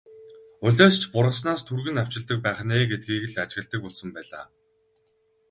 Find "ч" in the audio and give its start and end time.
1.01-1.03